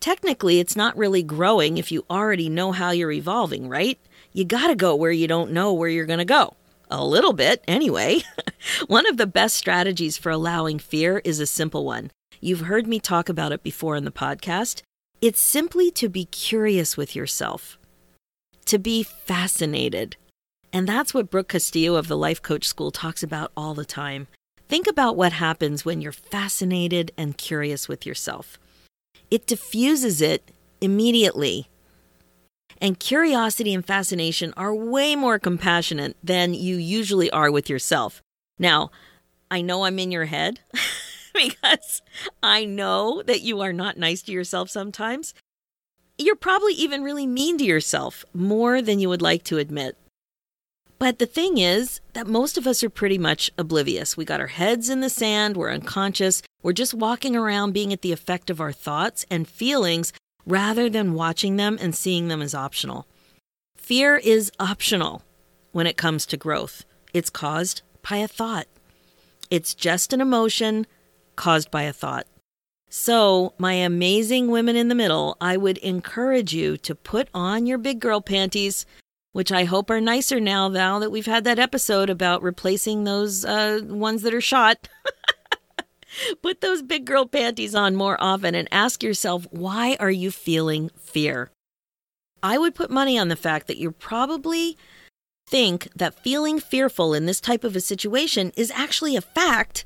Technically, 0.00 0.58
it's 0.58 0.74
not 0.74 0.96
really 0.96 1.22
growing 1.22 1.78
if 1.78 1.92
you 1.92 2.04
already 2.10 2.48
know 2.48 2.72
how 2.72 2.90
you're 2.90 3.12
evolving, 3.12 3.68
right? 3.68 3.98
You 4.32 4.44
gotta 4.44 4.74
go 4.74 4.96
where 4.96 5.12
you 5.12 5.28
don't 5.28 5.52
know 5.52 5.72
where 5.72 5.88
you're 5.88 6.06
gonna 6.06 6.24
go. 6.24 6.56
A 6.90 7.04
little 7.04 7.32
bit, 7.32 7.62
anyway. 7.68 8.22
one 8.88 9.06
of 9.06 9.16
the 9.16 9.26
best 9.26 9.54
strategies 9.54 10.16
for 10.16 10.30
allowing 10.30 10.80
fear 10.80 11.20
is 11.24 11.38
a 11.38 11.46
simple 11.46 11.84
one. 11.84 12.10
You've 12.40 12.62
heard 12.62 12.86
me 12.88 12.98
talk 12.98 13.28
about 13.28 13.52
it 13.52 13.62
before 13.62 13.94
in 13.94 14.04
the 14.04 14.10
podcast. 14.10 14.82
It's 15.20 15.40
simply 15.40 15.90
to 15.92 16.08
be 16.08 16.24
curious 16.24 16.96
with 16.96 17.14
yourself, 17.14 17.78
to 18.70 18.78
be 18.78 19.02
fascinated. 19.02 20.16
And 20.72 20.88
that's 20.88 21.12
what 21.12 21.30
Brooke 21.30 21.48
Castillo 21.48 21.96
of 21.96 22.08
the 22.08 22.16
Life 22.16 22.40
Coach 22.40 22.66
School 22.66 22.90
talks 22.90 23.22
about 23.22 23.52
all 23.56 23.74
the 23.74 23.84
time. 23.84 24.28
Think 24.68 24.86
about 24.86 25.16
what 25.16 25.32
happens 25.32 25.84
when 25.84 26.00
you're 26.00 26.12
fascinated 26.12 27.10
and 27.18 27.36
curious 27.36 27.88
with 27.88 28.06
yourself 28.06 28.58
it 29.30 29.46
diffuses 29.46 30.20
it 30.20 30.50
immediately. 30.80 31.68
And 32.80 32.98
curiosity 32.98 33.74
and 33.74 33.84
fascination 33.84 34.52
are 34.56 34.74
way 34.74 35.14
more 35.14 35.38
compassionate 35.38 36.16
than 36.22 36.54
you 36.54 36.76
usually 36.76 37.30
are 37.30 37.50
with 37.50 37.68
yourself. 37.68 38.22
Now, 38.58 38.90
I 39.50 39.60
know 39.60 39.84
I'm 39.84 39.98
in 39.98 40.10
your 40.10 40.24
head 40.24 40.60
because 41.34 42.02
I 42.42 42.64
know 42.64 43.22
that 43.22 43.42
you 43.42 43.60
are 43.60 43.72
not 43.72 43.98
nice 43.98 44.22
to 44.22 44.32
yourself 44.32 44.70
sometimes. 44.70 45.34
You're 46.20 46.36
probably 46.36 46.74
even 46.74 47.02
really 47.02 47.26
mean 47.26 47.56
to 47.56 47.64
yourself 47.64 48.26
more 48.34 48.82
than 48.82 48.98
you 48.98 49.08
would 49.08 49.22
like 49.22 49.42
to 49.44 49.56
admit. 49.56 49.96
But 50.98 51.18
the 51.18 51.24
thing 51.24 51.56
is 51.56 52.02
that 52.12 52.26
most 52.26 52.58
of 52.58 52.66
us 52.66 52.84
are 52.84 52.90
pretty 52.90 53.16
much 53.16 53.50
oblivious. 53.56 54.18
We 54.18 54.26
got 54.26 54.38
our 54.38 54.48
heads 54.48 54.90
in 54.90 55.00
the 55.00 55.08
sand, 55.08 55.56
we're 55.56 55.72
unconscious, 55.72 56.42
we're 56.62 56.74
just 56.74 56.92
walking 56.92 57.34
around 57.34 57.72
being 57.72 57.90
at 57.90 58.02
the 58.02 58.12
effect 58.12 58.50
of 58.50 58.60
our 58.60 58.70
thoughts 58.70 59.24
and 59.30 59.48
feelings 59.48 60.12
rather 60.44 60.90
than 60.90 61.14
watching 61.14 61.56
them 61.56 61.78
and 61.80 61.94
seeing 61.94 62.28
them 62.28 62.42
as 62.42 62.54
optional. 62.54 63.06
Fear 63.78 64.18
is 64.18 64.52
optional 64.60 65.22
when 65.72 65.86
it 65.86 65.96
comes 65.96 66.26
to 66.26 66.36
growth, 66.36 66.84
it's 67.14 67.30
caused 67.30 67.80
by 68.06 68.18
a 68.18 68.28
thought. 68.28 68.66
It's 69.50 69.72
just 69.72 70.12
an 70.12 70.20
emotion 70.20 70.86
caused 71.34 71.70
by 71.70 71.84
a 71.84 71.94
thought. 71.94 72.26
So, 72.92 73.54
my 73.56 73.74
amazing 73.74 74.48
women 74.50 74.74
in 74.74 74.88
the 74.88 74.96
middle, 74.96 75.36
I 75.40 75.56
would 75.56 75.78
encourage 75.78 76.52
you 76.52 76.76
to 76.78 76.96
put 76.96 77.28
on 77.32 77.64
your 77.64 77.78
big 77.78 78.00
girl 78.00 78.20
panties, 78.20 78.84
which 79.30 79.52
I 79.52 79.62
hope 79.62 79.90
are 79.90 80.00
nicer 80.00 80.40
now, 80.40 80.66
now 80.66 80.98
that 80.98 81.12
we've 81.12 81.24
had 81.24 81.44
that 81.44 81.60
episode 81.60 82.10
about 82.10 82.42
replacing 82.42 83.04
those 83.04 83.44
uh, 83.44 83.78
ones 83.84 84.22
that 84.22 84.34
are 84.34 84.40
shot. 84.40 84.88
put 86.42 86.62
those 86.62 86.82
big 86.82 87.04
girl 87.04 87.26
panties 87.26 87.76
on 87.76 87.94
more 87.94 88.16
often 88.20 88.56
and 88.56 88.66
ask 88.72 89.04
yourself, 89.04 89.46
why 89.52 89.96
are 90.00 90.10
you 90.10 90.32
feeling 90.32 90.90
fear? 90.98 91.52
I 92.42 92.58
would 92.58 92.74
put 92.74 92.90
money 92.90 93.16
on 93.16 93.28
the 93.28 93.36
fact 93.36 93.68
that 93.68 93.78
you're 93.78 93.92
probably 93.92 94.76
think 95.46 95.88
that 95.94 96.24
feeling 96.24 96.58
fearful 96.58 97.14
in 97.14 97.26
this 97.26 97.40
type 97.40 97.62
of 97.62 97.76
a 97.76 97.80
situation 97.80 98.50
is 98.56 98.72
actually 98.72 99.14
a 99.14 99.20
fact 99.20 99.84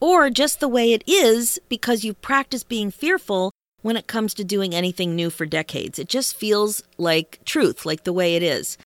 or 0.00 0.30
just 0.30 0.60
the 0.60 0.68
way 0.68 0.92
it 0.92 1.02
is 1.06 1.58
because 1.68 2.04
you've 2.04 2.20
practiced 2.20 2.68
being 2.68 2.90
fearful 2.90 3.52
when 3.82 3.96
it 3.96 4.06
comes 4.06 4.34
to 4.34 4.44
doing 4.44 4.74
anything 4.74 5.14
new 5.14 5.30
for 5.30 5.46
decades. 5.46 5.98
It 5.98 6.08
just 6.08 6.36
feels 6.36 6.82
like 6.96 7.40
truth, 7.44 7.86
like 7.86 8.04
the 8.04 8.12
way 8.12 8.36
it 8.36 8.42
is. 8.42 8.76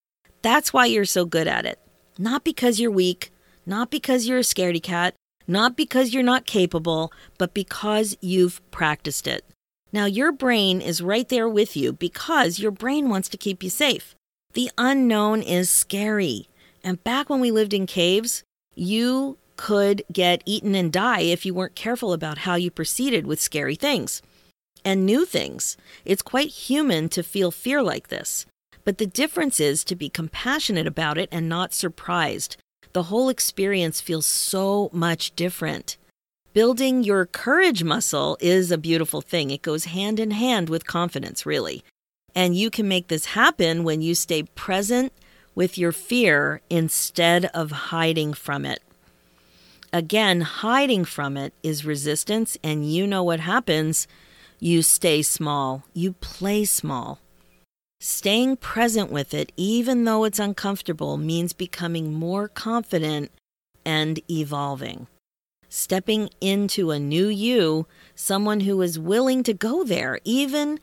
That's 0.42 0.72
why 0.72 0.86
you're 0.86 1.04
so 1.04 1.24
good 1.24 1.46
at 1.46 1.66
it. 1.66 1.78
Not 2.18 2.44
because 2.44 2.78
you're 2.78 2.90
weak, 2.90 3.32
not 3.64 3.90
because 3.90 4.26
you're 4.26 4.38
a 4.38 4.42
scaredy 4.42 4.82
cat, 4.82 5.14
not 5.46 5.76
because 5.76 6.12
you're 6.12 6.22
not 6.22 6.46
capable, 6.46 7.12
but 7.38 7.54
because 7.54 8.16
you've 8.20 8.60
practiced 8.70 9.26
it. 9.26 9.44
Now, 9.92 10.06
your 10.06 10.32
brain 10.32 10.80
is 10.80 11.02
right 11.02 11.28
there 11.28 11.48
with 11.48 11.76
you 11.76 11.92
because 11.92 12.58
your 12.58 12.70
brain 12.70 13.08
wants 13.08 13.28
to 13.30 13.36
keep 13.36 13.62
you 13.62 13.70
safe. 13.70 14.14
The 14.54 14.70
unknown 14.78 15.42
is 15.42 15.68
scary. 15.68 16.48
And 16.82 17.02
back 17.04 17.28
when 17.28 17.40
we 17.40 17.50
lived 17.50 17.74
in 17.74 17.86
caves, 17.86 18.42
you 18.74 19.38
could 19.56 20.02
get 20.12 20.42
eaten 20.46 20.74
and 20.74 20.92
die 20.92 21.20
if 21.20 21.44
you 21.46 21.54
weren't 21.54 21.74
careful 21.74 22.12
about 22.12 22.38
how 22.38 22.54
you 22.54 22.70
proceeded 22.70 23.26
with 23.26 23.40
scary 23.40 23.74
things 23.74 24.22
and 24.84 25.06
new 25.06 25.24
things. 25.24 25.76
It's 26.04 26.22
quite 26.22 26.48
human 26.48 27.08
to 27.10 27.22
feel 27.22 27.50
fear 27.50 27.82
like 27.82 28.08
this. 28.08 28.46
But 28.84 28.98
the 28.98 29.06
difference 29.06 29.60
is 29.60 29.84
to 29.84 29.96
be 29.96 30.08
compassionate 30.08 30.86
about 30.86 31.18
it 31.18 31.28
and 31.30 31.48
not 31.48 31.72
surprised. 31.72 32.56
The 32.92 33.04
whole 33.04 33.28
experience 33.28 34.00
feels 34.00 34.26
so 34.26 34.90
much 34.92 35.34
different. 35.36 35.96
Building 36.52 37.02
your 37.02 37.24
courage 37.24 37.82
muscle 37.82 38.36
is 38.40 38.70
a 38.70 38.76
beautiful 38.76 39.22
thing. 39.22 39.50
It 39.50 39.62
goes 39.62 39.86
hand 39.86 40.20
in 40.20 40.32
hand 40.32 40.68
with 40.68 40.86
confidence, 40.86 41.46
really. 41.46 41.82
And 42.34 42.56
you 42.56 42.70
can 42.70 42.88
make 42.88 43.08
this 43.08 43.26
happen 43.26 43.84
when 43.84 44.02
you 44.02 44.14
stay 44.14 44.42
present 44.42 45.12
with 45.54 45.78
your 45.78 45.92
fear 45.92 46.60
instead 46.68 47.46
of 47.46 47.70
hiding 47.70 48.34
from 48.34 48.64
it. 48.64 48.82
Again, 49.92 50.40
hiding 50.40 51.04
from 51.04 51.36
it 51.36 51.52
is 51.62 51.84
resistance, 51.84 52.56
and 52.64 52.90
you 52.90 53.06
know 53.06 53.22
what 53.22 53.40
happens. 53.40 54.06
You 54.58 54.80
stay 54.80 55.20
small, 55.20 55.84
you 55.92 56.14
play 56.14 56.64
small. 56.64 57.18
Staying 58.00 58.56
present 58.56 59.12
with 59.12 59.34
it, 59.34 59.52
even 59.56 60.04
though 60.04 60.24
it's 60.24 60.38
uncomfortable, 60.38 61.18
means 61.18 61.52
becoming 61.52 62.14
more 62.14 62.48
confident 62.48 63.30
and 63.84 64.18
evolving. 64.30 65.08
Stepping 65.68 66.30
into 66.40 66.90
a 66.90 66.98
new 66.98 67.28
you, 67.28 67.86
someone 68.14 68.60
who 68.60 68.80
is 68.80 68.98
willing 68.98 69.42
to 69.42 69.52
go 69.52 69.84
there, 69.84 70.20
even 70.24 70.80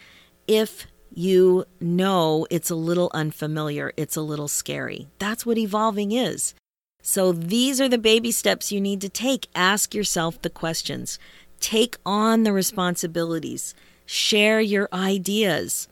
if 0.48 0.86
you 1.12 1.66
know 1.82 2.46
it's 2.52 2.70
a 2.70 2.76
little 2.76 3.10
unfamiliar, 3.14 3.92
it's 3.98 4.16
a 4.16 4.22
little 4.22 4.48
scary. 4.48 5.08
That's 5.18 5.46
what 5.46 5.58
evolving 5.58 6.12
is. 6.12 6.54
So 7.02 7.32
these 7.32 7.80
are 7.80 7.90
the 7.90 7.98
baby 7.98 8.32
steps 8.32 8.72
you 8.72 8.82
need 8.82 9.02
to 9.02 9.10
take. 9.10 9.48
Ask 9.56 9.94
yourself 9.94 10.42
the 10.42 10.50
questions, 10.50 11.18
take 11.60 11.98
on 12.06 12.44
the 12.44 12.54
responsibilities, 12.54 13.74
share 14.06 14.60
your 14.60 14.90
ideas. 14.92 15.88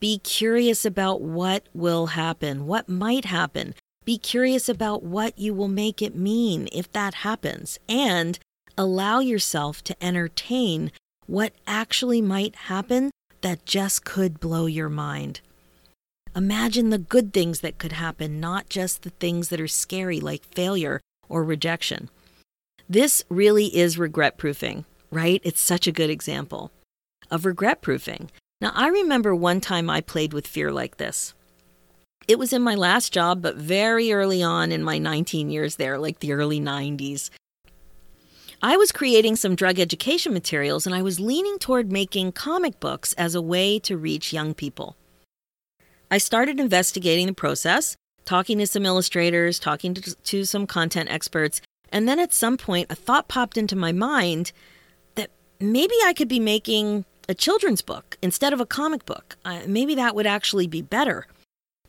Be 0.00 0.18
curious 0.18 0.84
about 0.84 1.20
what 1.20 1.68
will 1.72 2.06
happen, 2.06 2.66
what 2.66 2.88
might 2.88 3.26
happen. 3.26 3.74
Be 4.04 4.18
curious 4.18 4.68
about 4.68 5.04
what 5.04 5.38
you 5.38 5.54
will 5.54 5.68
make 5.68 6.02
it 6.02 6.16
mean 6.16 6.68
if 6.72 6.90
that 6.92 7.14
happens, 7.14 7.78
and 7.88 8.38
allow 8.76 9.20
yourself 9.20 9.84
to 9.84 10.04
entertain 10.04 10.90
what 11.26 11.52
actually 11.68 12.20
might 12.20 12.56
happen 12.56 13.12
that 13.42 13.64
just 13.64 14.04
could 14.04 14.40
blow 14.40 14.66
your 14.66 14.88
mind. 14.88 15.40
Imagine 16.34 16.88
the 16.88 16.96
good 16.96 17.34
things 17.34 17.60
that 17.60 17.76
could 17.76 17.92
happen, 17.92 18.40
not 18.40 18.70
just 18.70 19.02
the 19.02 19.10
things 19.10 19.50
that 19.50 19.60
are 19.60 19.68
scary 19.68 20.18
like 20.18 20.42
failure 20.44 20.98
or 21.28 21.44
rejection. 21.44 22.08
This 22.88 23.22
really 23.28 23.76
is 23.76 23.98
regret 23.98 24.38
proofing, 24.38 24.86
right? 25.10 25.42
It's 25.44 25.60
such 25.60 25.86
a 25.86 25.92
good 25.92 26.08
example 26.08 26.70
of 27.30 27.44
regret 27.44 27.82
proofing. 27.82 28.30
Now, 28.62 28.72
I 28.74 28.88
remember 28.88 29.34
one 29.34 29.60
time 29.60 29.90
I 29.90 30.00
played 30.00 30.32
with 30.32 30.46
fear 30.46 30.72
like 30.72 30.96
this. 30.96 31.34
It 32.26 32.38
was 32.38 32.54
in 32.54 32.62
my 32.62 32.76
last 32.76 33.12
job, 33.12 33.42
but 33.42 33.56
very 33.56 34.10
early 34.10 34.42
on 34.42 34.72
in 34.72 34.82
my 34.82 34.96
19 34.96 35.50
years 35.50 35.76
there, 35.76 35.98
like 35.98 36.20
the 36.20 36.32
early 36.32 36.60
90s. 36.60 37.28
I 38.62 38.78
was 38.78 38.92
creating 38.92 39.36
some 39.36 39.54
drug 39.54 39.78
education 39.78 40.32
materials 40.32 40.86
and 40.86 40.94
I 40.94 41.02
was 41.02 41.20
leaning 41.20 41.58
toward 41.58 41.92
making 41.92 42.32
comic 42.32 42.80
books 42.80 43.12
as 43.14 43.34
a 43.34 43.42
way 43.42 43.78
to 43.80 43.98
reach 43.98 44.32
young 44.32 44.54
people. 44.54 44.96
I 46.12 46.18
started 46.18 46.60
investigating 46.60 47.26
the 47.26 47.32
process, 47.32 47.96
talking 48.26 48.58
to 48.58 48.66
some 48.66 48.84
illustrators, 48.84 49.58
talking 49.58 49.94
to, 49.94 50.14
to 50.14 50.44
some 50.44 50.66
content 50.66 51.10
experts, 51.10 51.62
and 51.88 52.06
then 52.06 52.20
at 52.20 52.34
some 52.34 52.58
point 52.58 52.88
a 52.90 52.94
thought 52.94 53.28
popped 53.28 53.56
into 53.56 53.74
my 53.74 53.92
mind 53.92 54.52
that 55.14 55.30
maybe 55.58 55.94
I 56.04 56.12
could 56.12 56.28
be 56.28 56.38
making 56.38 57.06
a 57.30 57.34
children's 57.34 57.80
book 57.80 58.18
instead 58.20 58.52
of 58.52 58.60
a 58.60 58.66
comic 58.66 59.06
book. 59.06 59.36
Uh, 59.42 59.60
maybe 59.66 59.94
that 59.94 60.14
would 60.14 60.26
actually 60.26 60.66
be 60.66 60.82
better. 60.82 61.26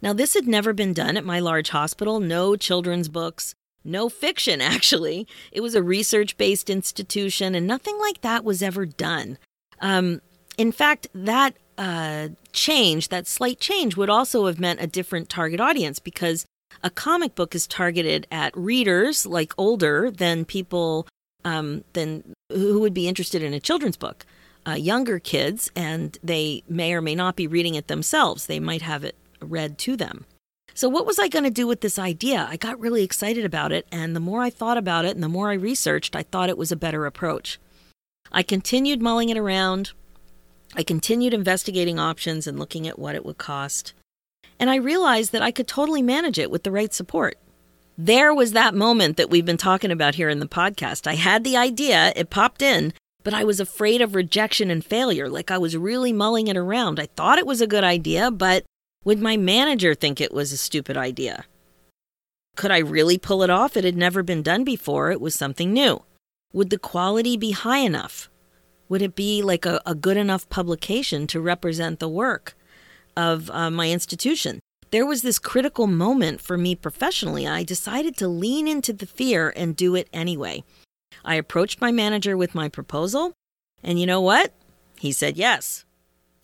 Now, 0.01 0.13
this 0.13 0.35
had 0.35 0.47
never 0.47 0.71
been 0.71 0.93
done 0.93 1.17
at 1.17 1.25
my 1.25 1.41
large 1.41 1.71
hospital. 1.71 2.21
No 2.21 2.55
children's 2.55 3.09
books, 3.09 3.53
no 3.83 4.07
fiction, 4.07 4.61
actually. 4.75 5.27
It 5.51 5.59
was 5.59 5.75
a 5.75 5.83
research 5.83 6.37
based 6.37 6.69
institution, 6.69 7.55
and 7.55 7.67
nothing 7.67 7.99
like 7.99 8.21
that 8.21 8.45
was 8.45 8.63
ever 8.63 8.85
done. 8.85 9.37
Um, 9.81 10.21
in 10.57 10.71
fact, 10.71 11.07
that 11.13 11.57
uh, 11.77 12.29
change, 12.51 13.09
that 13.09 13.27
slight 13.27 13.59
change, 13.59 13.95
would 13.97 14.09
also 14.09 14.45
have 14.45 14.59
meant 14.59 14.81
a 14.81 14.87
different 14.87 15.29
target 15.29 15.59
audience 15.59 15.99
because 15.99 16.45
a 16.83 16.89
comic 16.89 17.35
book 17.35 17.55
is 17.55 17.67
targeted 17.67 18.27
at 18.31 18.55
readers 18.55 19.25
like 19.25 19.53
older 19.57 20.11
than 20.11 20.45
people 20.45 21.07
um, 21.45 21.83
than 21.93 22.33
who 22.49 22.79
would 22.79 22.93
be 22.93 23.07
interested 23.07 23.41
in 23.41 23.53
a 23.53 23.59
children's 23.59 23.97
book. 23.97 24.25
Uh, 24.65 24.71
younger 24.71 25.19
kids, 25.19 25.69
and 25.75 26.17
they 26.23 26.63
may 26.69 26.93
or 26.93 27.01
may 27.01 27.15
not 27.15 27.35
be 27.35 27.47
reading 27.47 27.75
it 27.75 27.89
themselves. 27.89 28.45
They 28.45 28.61
might 28.61 28.81
have 28.81 29.03
it 29.03 29.17
read 29.41 29.77
to 29.79 29.97
them. 29.97 30.25
So, 30.73 30.87
what 30.87 31.05
was 31.05 31.19
I 31.19 31.27
going 31.27 31.43
to 31.43 31.51
do 31.51 31.67
with 31.67 31.81
this 31.81 31.99
idea? 31.99 32.47
I 32.49 32.55
got 32.55 32.79
really 32.79 33.03
excited 33.03 33.43
about 33.43 33.73
it, 33.73 33.85
and 33.91 34.15
the 34.15 34.21
more 34.21 34.41
I 34.41 34.49
thought 34.49 34.77
about 34.77 35.03
it 35.03 35.15
and 35.15 35.23
the 35.23 35.29
more 35.29 35.51
I 35.51 35.55
researched, 35.55 36.15
I 36.15 36.23
thought 36.23 36.49
it 36.49 36.57
was 36.57 36.71
a 36.71 36.77
better 36.77 37.05
approach. 37.05 37.59
I 38.31 38.41
continued 38.41 39.01
mulling 39.01 39.29
it 39.29 39.37
around, 39.37 39.91
I 40.75 40.83
continued 40.83 41.33
investigating 41.33 41.99
options 41.99 42.47
and 42.47 42.57
looking 42.57 42.87
at 42.87 42.97
what 42.97 43.15
it 43.15 43.25
would 43.25 43.37
cost. 43.37 43.93
And 44.59 44.69
I 44.69 44.75
realized 44.75 45.31
that 45.31 45.41
I 45.41 45.51
could 45.51 45.67
totally 45.67 46.01
manage 46.01 46.39
it 46.39 46.49
with 46.49 46.63
the 46.63 46.71
right 46.71 46.93
support. 46.93 47.37
There 47.97 48.33
was 48.33 48.53
that 48.53 48.73
moment 48.73 49.17
that 49.17 49.29
we've 49.29 49.45
been 49.45 49.57
talking 49.57 49.91
about 49.91 50.15
here 50.15 50.29
in 50.29 50.39
the 50.39 50.47
podcast. 50.47 51.05
I 51.05 51.13
had 51.13 51.43
the 51.43 51.57
idea, 51.57 52.11
it 52.15 52.31
popped 52.31 52.61
in, 52.63 52.93
but 53.23 53.33
I 53.33 53.43
was 53.43 53.59
afraid 53.59 54.01
of 54.01 54.15
rejection 54.15 54.71
and 54.71 54.83
failure. 54.83 55.29
Like 55.29 55.51
I 55.51 55.59
was 55.59 55.77
really 55.77 56.11
mulling 56.11 56.47
it 56.47 56.57
around. 56.57 56.99
I 56.99 57.05
thought 57.05 57.37
it 57.37 57.45
was 57.45 57.61
a 57.61 57.67
good 57.67 57.83
idea, 57.83 58.31
but 58.31 58.65
would 59.03 59.19
my 59.19 59.37
manager 59.37 59.93
think 59.93 60.19
it 60.19 60.33
was 60.33 60.51
a 60.51 60.57
stupid 60.57 60.97
idea? 60.97 61.45
Could 62.55 62.71
I 62.71 62.79
really 62.79 63.17
pull 63.17 63.43
it 63.43 63.49
off? 63.49 63.77
It 63.77 63.83
had 63.83 63.97
never 63.97 64.23
been 64.23 64.41
done 64.41 64.63
before. 64.63 65.11
It 65.11 65.21
was 65.21 65.35
something 65.35 65.71
new. 65.71 66.03
Would 66.51 66.69
the 66.69 66.77
quality 66.77 67.37
be 67.37 67.51
high 67.51 67.79
enough? 67.79 68.29
Would 68.93 69.01
it 69.01 69.15
be 69.15 69.41
like 69.41 69.65
a, 69.65 69.81
a 69.87 69.95
good 69.95 70.17
enough 70.17 70.47
publication 70.49 71.25
to 71.25 71.41
represent 71.41 71.97
the 71.97 72.07
work 72.07 72.55
of 73.17 73.49
uh, 73.49 73.71
my 73.71 73.89
institution? 73.89 74.59
There 74.91 75.03
was 75.03 75.23
this 75.23 75.39
critical 75.39 75.87
moment 75.87 76.41
for 76.41 76.59
me 76.59 76.75
professionally. 76.75 77.47
I 77.47 77.63
decided 77.63 78.15
to 78.17 78.27
lean 78.27 78.67
into 78.67 78.93
the 78.93 79.07
fear 79.07 79.51
and 79.55 79.75
do 79.75 79.95
it 79.95 80.09
anyway. 80.13 80.63
I 81.25 81.33
approached 81.33 81.81
my 81.81 81.91
manager 81.91 82.37
with 82.37 82.53
my 82.53 82.69
proposal, 82.69 83.33
and 83.81 83.99
you 83.99 84.05
know 84.05 84.21
what? 84.21 84.53
He 84.99 85.11
said 85.11 85.37
yes. 85.37 85.85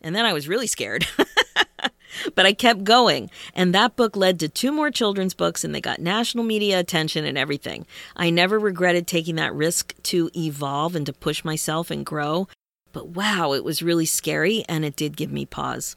And 0.02 0.16
then 0.16 0.26
I 0.26 0.34
was 0.34 0.48
really 0.48 0.66
scared. 0.66 1.06
but 2.36 2.46
I 2.46 2.54
kept 2.54 2.84
going. 2.84 3.30
And 3.54 3.74
that 3.74 3.96
book 3.96 4.16
led 4.16 4.40
to 4.40 4.50
two 4.50 4.72
more 4.72 4.92
children's 4.92 5.34
books, 5.34 5.64
and 5.64 5.74
they 5.74 5.82
got 5.82 6.00
national 6.00 6.44
media 6.44 6.80
attention 6.80 7.26
and 7.26 7.38
everything. 7.38 7.86
I 8.16 8.30
never 8.30 8.60
regretted 8.60 9.08
taking 9.08 9.36
that 9.36 9.54
risk 9.54 9.94
to 10.04 10.30
evolve 10.36 10.96
and 10.96 11.06
to 11.06 11.14
push 11.14 11.44
myself 11.44 11.92
and 11.92 12.06
grow. 12.06 12.48
But 12.92 13.10
wow, 13.10 13.54
it 13.54 13.64
was 13.64 13.84
really 13.84 14.06
scary, 14.06 14.64
and 14.68 14.84
it 14.84 14.96
did 14.96 15.18
give 15.18 15.32
me 15.32 15.46
pause. 15.46 15.96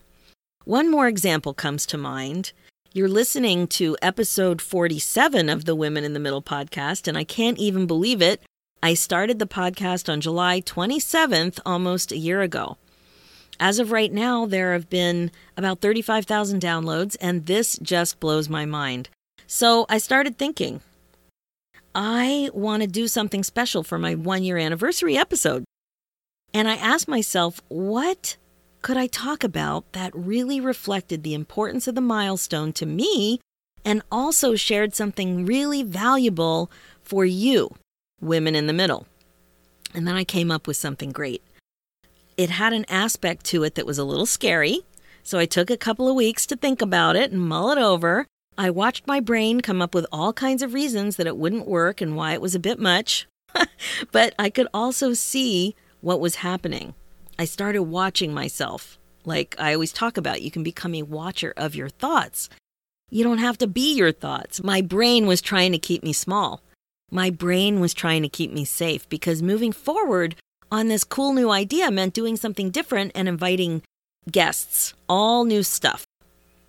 One 0.64 0.90
more 0.90 1.08
example 1.08 1.54
comes 1.54 1.86
to 1.86 1.98
mind. 1.98 2.52
You're 2.92 3.08
listening 3.08 3.66
to 3.68 3.96
episode 4.02 4.60
47 4.60 5.48
of 5.48 5.64
the 5.64 5.74
Women 5.74 6.04
in 6.04 6.12
the 6.12 6.20
Middle 6.20 6.42
podcast, 6.42 7.08
and 7.08 7.16
I 7.16 7.24
can't 7.24 7.58
even 7.58 7.86
believe 7.86 8.20
it. 8.20 8.42
I 8.82 8.94
started 8.94 9.38
the 9.38 9.46
podcast 9.46 10.12
on 10.12 10.20
July 10.20 10.60
27th, 10.60 11.58
almost 11.64 12.12
a 12.12 12.18
year 12.18 12.42
ago. 12.42 12.76
As 13.62 13.78
of 13.78 13.92
right 13.92 14.12
now, 14.12 14.44
there 14.44 14.72
have 14.72 14.90
been 14.90 15.30
about 15.56 15.80
35,000 15.80 16.60
downloads, 16.60 17.16
and 17.20 17.46
this 17.46 17.78
just 17.80 18.18
blows 18.18 18.48
my 18.48 18.64
mind. 18.66 19.08
So 19.46 19.86
I 19.88 19.98
started 19.98 20.36
thinking, 20.36 20.80
I 21.94 22.50
want 22.52 22.82
to 22.82 22.88
do 22.88 23.06
something 23.06 23.44
special 23.44 23.84
for 23.84 24.00
my 24.00 24.16
one 24.16 24.42
year 24.42 24.58
anniversary 24.58 25.16
episode. 25.16 25.62
And 26.52 26.66
I 26.66 26.74
asked 26.74 27.06
myself, 27.06 27.60
what 27.68 28.36
could 28.82 28.96
I 28.96 29.06
talk 29.06 29.44
about 29.44 29.92
that 29.92 30.12
really 30.12 30.58
reflected 30.58 31.22
the 31.22 31.34
importance 31.34 31.86
of 31.86 31.94
the 31.94 32.00
milestone 32.00 32.72
to 32.72 32.84
me 32.84 33.38
and 33.84 34.02
also 34.10 34.56
shared 34.56 34.92
something 34.92 35.46
really 35.46 35.84
valuable 35.84 36.68
for 37.04 37.24
you, 37.24 37.76
women 38.20 38.56
in 38.56 38.66
the 38.66 38.72
middle? 38.72 39.06
And 39.94 40.04
then 40.04 40.16
I 40.16 40.24
came 40.24 40.50
up 40.50 40.66
with 40.66 40.76
something 40.76 41.12
great. 41.12 41.44
It 42.36 42.50
had 42.50 42.72
an 42.72 42.86
aspect 42.88 43.44
to 43.46 43.62
it 43.62 43.74
that 43.74 43.86
was 43.86 43.98
a 43.98 44.04
little 44.04 44.26
scary, 44.26 44.80
so 45.22 45.38
I 45.38 45.46
took 45.46 45.70
a 45.70 45.76
couple 45.76 46.08
of 46.08 46.16
weeks 46.16 46.46
to 46.46 46.56
think 46.56 46.80
about 46.80 47.16
it 47.16 47.30
and 47.30 47.40
mull 47.40 47.70
it 47.70 47.78
over. 47.78 48.26
I 48.56 48.70
watched 48.70 49.06
my 49.06 49.20
brain 49.20 49.60
come 49.60 49.80
up 49.80 49.94
with 49.94 50.06
all 50.12 50.32
kinds 50.32 50.62
of 50.62 50.74
reasons 50.74 51.16
that 51.16 51.26
it 51.26 51.36
wouldn't 51.36 51.68
work 51.68 52.00
and 52.00 52.16
why 52.16 52.32
it 52.32 52.40
was 52.40 52.54
a 52.54 52.60
bit 52.60 52.78
much, 52.78 53.26
but 54.12 54.34
I 54.38 54.50
could 54.50 54.68
also 54.74 55.14
see 55.14 55.74
what 56.00 56.20
was 56.20 56.36
happening. 56.36 56.94
I 57.38 57.44
started 57.44 57.84
watching 57.84 58.34
myself. 58.34 58.98
Like 59.24 59.54
I 59.58 59.72
always 59.74 59.92
talk 59.92 60.16
about, 60.16 60.42
you 60.42 60.50
can 60.50 60.62
become 60.62 60.94
a 60.94 61.02
watcher 61.02 61.54
of 61.56 61.74
your 61.74 61.88
thoughts. 61.88 62.48
You 63.08 63.24
don't 63.24 63.38
have 63.38 63.58
to 63.58 63.66
be 63.66 63.94
your 63.94 64.12
thoughts. 64.12 64.62
My 64.62 64.80
brain 64.80 65.26
was 65.26 65.40
trying 65.40 65.72
to 65.72 65.78
keep 65.78 66.02
me 66.02 66.12
small. 66.12 66.62
My 67.10 67.30
brain 67.30 67.78
was 67.78 67.94
trying 67.94 68.22
to 68.22 68.28
keep 68.28 68.52
me 68.52 68.64
safe 68.64 69.08
because 69.08 69.42
moving 69.42 69.70
forward 69.70 70.34
on 70.72 70.88
this 70.88 71.04
cool 71.04 71.34
new 71.34 71.50
idea 71.50 71.90
meant 71.90 72.14
doing 72.14 72.34
something 72.34 72.70
different 72.70 73.12
and 73.14 73.28
inviting 73.28 73.82
guests, 74.30 74.94
all 75.06 75.44
new 75.44 75.62
stuff. 75.62 76.06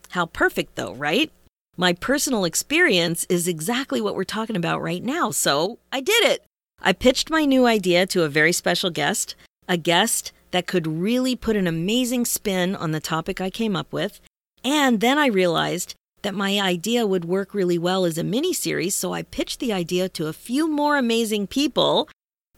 How 0.10 0.26
perfect, 0.26 0.76
though, 0.76 0.94
right? 0.94 1.32
My 1.78 1.94
personal 1.94 2.44
experience 2.44 3.26
is 3.30 3.48
exactly 3.48 4.02
what 4.02 4.16
we're 4.16 4.26
talking 4.26 4.58
about 4.58 4.82
right 4.82 5.02
now, 5.02 5.32
so 5.32 5.80
I 5.92 6.02
did 6.02 6.26
it. 6.26 6.44
I 6.82 6.92
pitched 6.92 7.30
my 7.30 7.46
new 7.46 7.66
idea 7.66 8.06
to 8.08 8.24
a 8.24 8.30
very 8.30 8.52
special 8.52 8.90
guest, 8.90 9.36
a 9.70 9.78
guest 9.78 10.34
that 10.52 10.68
could 10.68 10.86
really 10.86 11.36
put 11.36 11.56
an 11.56 11.66
amazing 11.66 12.26
spin 12.26 12.76
on 12.76 12.92
the 12.92 13.00
topic 13.00 13.40
I 13.40 13.50
came 13.50 13.76
up 13.76 13.92
with. 13.94 14.20
And 14.66 15.00
then 15.00 15.18
I 15.18 15.28
realized 15.28 15.96
that 16.24 16.36
my 16.36 16.60
idea 16.60 17.08
would 17.08 17.26
work 17.26 17.54
really 17.54 17.78
well 17.78 18.04
as 18.04 18.18
a 18.18 18.24
mini 18.24 18.54
series, 18.54 18.96
so 18.96 19.14
I 19.14 19.24
pitched 19.24 19.62
the 19.62 19.72
idea 19.72 20.10
to 20.10 20.28
a 20.28 20.34
few 20.34 20.68
more 20.68 20.98
amazing 20.98 21.48
people, 21.48 22.10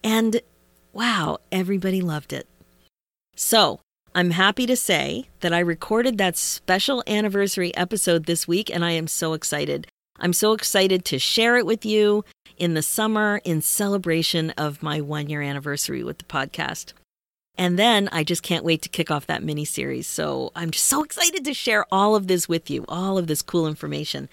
and 0.04 0.42
wow, 0.96 1.38
everybody 1.52 2.02
loved 2.02 2.32
it. 2.34 2.48
So, 3.36 3.82
I'm 4.16 4.32
happy 4.32 4.66
to 4.66 4.78
say 4.78 5.28
that 5.42 5.54
I 5.54 5.60
recorded 5.60 6.18
that 6.18 6.38
special 6.38 7.04
anniversary 7.06 7.76
episode 7.76 8.26
this 8.26 8.48
week, 8.48 8.74
and 8.74 8.84
I 8.84 8.92
am 8.92 9.08
so 9.08 9.34
excited. 9.34 9.88
I'm 10.18 10.32
so 10.32 10.54
excited 10.54 11.04
to 11.06 11.20
share 11.20 11.58
it 11.58 11.66
with 11.66 11.86
you 11.86 12.24
in 12.56 12.76
the 12.76 12.82
summer 12.82 13.42
in 13.44 13.62
celebration 13.62 14.52
of 14.52 14.82
my 14.82 15.02
one 15.02 15.28
year 15.30 15.42
anniversary 15.42 16.02
with 16.02 16.20
the 16.20 16.24
podcast. 16.24 16.94
And 17.58 17.78
then 17.78 18.08
I 18.14 18.24
just 18.24 18.42
can't 18.42 18.64
wait 18.64 18.82
to 18.84 18.90
kick 18.90 19.12
off 19.12 19.28
that 19.28 19.44
mini 19.44 19.66
series. 19.66 20.08
So 20.08 20.54
I'm 20.56 20.72
just 20.72 20.86
so 20.86 21.04
excited 21.04 21.44
to 21.44 21.54
share 21.54 21.86
all 21.92 22.16
of 22.16 22.28
this 22.28 22.48
with 22.48 22.70
you, 22.70 22.86
all 22.88 23.18
of 23.18 23.28
this 23.28 23.42
cool 23.42 23.68
information. 23.68 24.30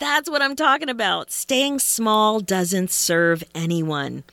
That's 0.00 0.28
what 0.28 0.42
I'm 0.42 0.56
talking 0.56 0.88
about. 0.88 1.30
Staying 1.30 1.78
small 1.78 2.40
doesn't 2.40 2.90
serve 2.90 3.44
anyone. 3.54 4.24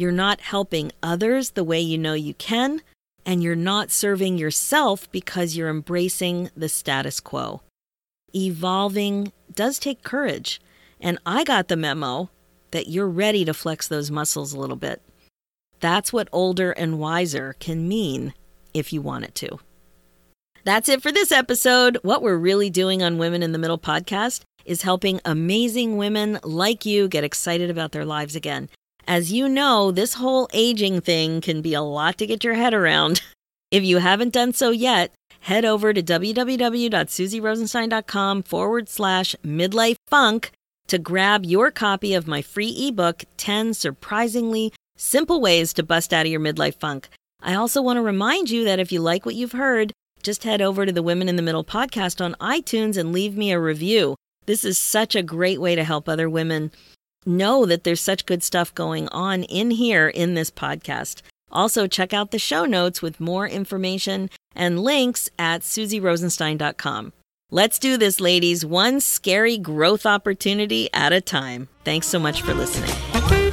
You're 0.00 0.12
not 0.12 0.40
helping 0.40 0.92
others 1.02 1.50
the 1.50 1.62
way 1.62 1.78
you 1.78 1.98
know 1.98 2.14
you 2.14 2.32
can, 2.32 2.80
and 3.26 3.42
you're 3.42 3.54
not 3.54 3.90
serving 3.90 4.38
yourself 4.38 5.12
because 5.12 5.54
you're 5.54 5.68
embracing 5.68 6.48
the 6.56 6.70
status 6.70 7.20
quo. 7.20 7.60
Evolving 8.34 9.30
does 9.54 9.78
take 9.78 10.02
courage, 10.02 10.58
and 11.02 11.18
I 11.26 11.44
got 11.44 11.68
the 11.68 11.76
memo 11.76 12.30
that 12.70 12.88
you're 12.88 13.10
ready 13.10 13.44
to 13.44 13.52
flex 13.52 13.88
those 13.88 14.10
muscles 14.10 14.54
a 14.54 14.58
little 14.58 14.74
bit. 14.74 15.02
That's 15.80 16.14
what 16.14 16.30
older 16.32 16.70
and 16.70 16.98
wiser 16.98 17.54
can 17.60 17.86
mean 17.86 18.32
if 18.72 18.94
you 18.94 19.02
want 19.02 19.26
it 19.26 19.34
to. 19.34 19.58
That's 20.64 20.88
it 20.88 21.02
for 21.02 21.12
this 21.12 21.30
episode. 21.30 21.98
What 22.00 22.22
we're 22.22 22.38
really 22.38 22.70
doing 22.70 23.02
on 23.02 23.18
Women 23.18 23.42
in 23.42 23.52
the 23.52 23.58
Middle 23.58 23.78
podcast 23.78 24.44
is 24.64 24.80
helping 24.80 25.20
amazing 25.26 25.98
women 25.98 26.38
like 26.42 26.86
you 26.86 27.06
get 27.06 27.22
excited 27.22 27.68
about 27.68 27.92
their 27.92 28.06
lives 28.06 28.34
again. 28.34 28.70
As 29.06 29.32
you 29.32 29.48
know, 29.48 29.90
this 29.90 30.14
whole 30.14 30.48
aging 30.52 31.00
thing 31.00 31.40
can 31.40 31.62
be 31.62 31.74
a 31.74 31.82
lot 31.82 32.18
to 32.18 32.26
get 32.26 32.44
your 32.44 32.54
head 32.54 32.74
around. 32.74 33.22
If 33.70 33.84
you 33.84 33.98
haven't 33.98 34.32
done 34.32 34.52
so 34.52 34.70
yet, 34.70 35.12
head 35.42 35.64
over 35.64 35.92
to 35.92 36.02
www.suzyrosenstein.com 36.02 38.42
forward 38.42 38.88
slash 38.88 39.36
midlife 39.44 39.94
funk 40.08 40.50
to 40.88 40.98
grab 40.98 41.44
your 41.44 41.70
copy 41.70 42.14
of 42.14 42.26
my 42.26 42.42
free 42.42 42.88
ebook, 42.88 43.22
10 43.36 43.74
Surprisingly 43.74 44.72
Simple 44.96 45.40
Ways 45.40 45.72
to 45.74 45.84
Bust 45.84 46.12
Out 46.12 46.26
of 46.26 46.32
Your 46.32 46.40
Midlife 46.40 46.80
Funk. 46.80 47.10
I 47.40 47.54
also 47.54 47.80
want 47.80 47.98
to 47.98 48.02
remind 48.02 48.50
you 48.50 48.64
that 48.64 48.80
if 48.80 48.90
you 48.90 49.00
like 49.00 49.24
what 49.24 49.36
you've 49.36 49.52
heard, 49.52 49.92
just 50.22 50.42
head 50.42 50.60
over 50.60 50.84
to 50.84 50.92
the 50.92 51.02
Women 51.02 51.28
in 51.28 51.36
the 51.36 51.42
Middle 51.42 51.64
podcast 51.64 52.22
on 52.22 52.34
iTunes 52.40 52.96
and 52.96 53.12
leave 53.12 53.36
me 53.36 53.52
a 53.52 53.60
review. 53.60 54.16
This 54.46 54.64
is 54.64 54.78
such 54.78 55.14
a 55.14 55.22
great 55.22 55.60
way 55.60 55.76
to 55.76 55.84
help 55.84 56.08
other 56.08 56.28
women 56.28 56.72
know 57.26 57.66
that 57.66 57.84
there's 57.84 58.00
such 58.00 58.26
good 58.26 58.42
stuff 58.42 58.74
going 58.74 59.08
on 59.08 59.44
in 59.44 59.70
here 59.70 60.08
in 60.08 60.34
this 60.34 60.50
podcast. 60.50 61.22
Also, 61.52 61.86
check 61.86 62.12
out 62.12 62.30
the 62.30 62.38
show 62.38 62.64
notes 62.64 63.02
with 63.02 63.20
more 63.20 63.46
information 63.46 64.30
and 64.54 64.80
links 64.80 65.28
at 65.38 65.62
suzyrosenstein.com. 65.62 67.12
Let's 67.50 67.80
do 67.80 67.96
this, 67.96 68.20
ladies, 68.20 68.64
one 68.64 69.00
scary 69.00 69.58
growth 69.58 70.06
opportunity 70.06 70.88
at 70.94 71.12
a 71.12 71.20
time. 71.20 71.68
Thanks 71.84 72.06
so 72.06 72.20
much 72.20 72.42
for 72.42 72.54
listening. 72.54 73.49